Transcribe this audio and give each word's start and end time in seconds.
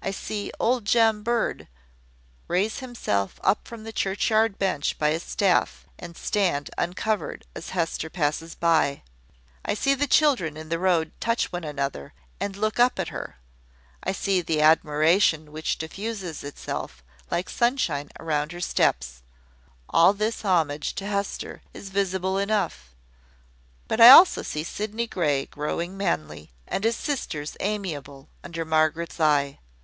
I 0.00 0.10
see 0.10 0.50
old 0.58 0.86
Jem 0.86 1.22
Bird 1.22 1.68
raise 2.46 2.78
himself 2.78 3.38
up 3.44 3.68
from 3.68 3.82
the 3.84 3.92
churchyard 3.92 4.58
bench 4.58 4.98
by 4.98 5.10
his 5.10 5.22
staff, 5.22 5.84
and 5.98 6.16
stand 6.16 6.70
uncovered 6.78 7.44
as 7.54 7.70
Hester 7.70 8.08
passes 8.08 8.54
by; 8.54 9.02
I 9.66 9.74
see 9.74 9.92
the 9.92 10.06
children 10.06 10.56
in 10.56 10.70
the 10.70 10.78
road 10.78 11.12
touch 11.20 11.52
one 11.52 11.62
another, 11.64 12.14
and 12.40 12.56
look 12.56 12.80
up 12.80 12.98
at 12.98 13.08
her; 13.08 13.36
I 14.02 14.12
see 14.12 14.40
the 14.40 14.62
admiration 14.62 15.52
which 15.52 15.76
diffuses 15.76 16.42
itself 16.42 17.04
like 17.30 17.50
sunshine 17.50 18.08
around 18.18 18.52
her 18.52 18.62
steps: 18.62 19.22
all 19.90 20.14
this 20.14 20.40
homage 20.40 20.94
to 20.94 21.06
Hester 21.06 21.60
is 21.74 21.90
visible 21.90 22.38
enough. 22.38 22.94
But 23.88 24.00
I 24.00 24.08
also 24.08 24.40
see 24.40 24.64
Sydney 24.64 25.06
Grey 25.06 25.44
growing 25.44 25.98
manly, 25.98 26.50
and 26.66 26.84
his 26.84 26.96
sisters 26.96 27.58
amiable, 27.60 28.30
under 28.42 28.64
Margaret's 28.64 29.20
eye. 29.20 29.58